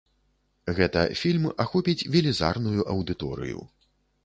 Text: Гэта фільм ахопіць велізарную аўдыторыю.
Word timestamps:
Гэта 0.79 1.03
фільм 1.19 1.45
ахопіць 1.65 2.07
велізарную 2.17 2.89
аўдыторыю. 2.97 3.59